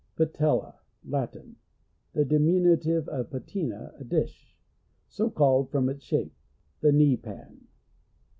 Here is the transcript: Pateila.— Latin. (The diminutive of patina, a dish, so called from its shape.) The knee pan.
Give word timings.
Pateila.— 0.17 0.79
Latin. 1.13 1.57
(The 2.13 2.25
diminutive 2.25 3.07
of 3.07 3.29
patina, 3.29 3.93
a 3.99 4.03
dish, 4.03 4.57
so 5.07 5.29
called 5.29 5.69
from 5.69 5.89
its 5.89 6.03
shape.) 6.03 6.33
The 6.79 6.91
knee 6.91 7.17
pan. 7.17 7.67